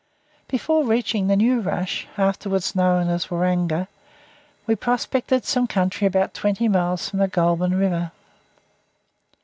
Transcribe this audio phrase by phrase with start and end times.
[0.47, 3.87] Before reaching the new rush, afterwards known as Waranga,
[4.65, 8.11] we prospected some country about twenty miles from the Goulburn river.